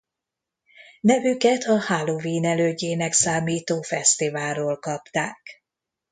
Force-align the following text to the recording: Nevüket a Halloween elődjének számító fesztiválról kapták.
Nevüket 1.01 1.63
a 1.63 1.79
Halloween 1.79 2.43
elődjének 2.45 3.13
számító 3.13 3.81
fesztiválról 3.81 4.77
kapták. 4.79 5.63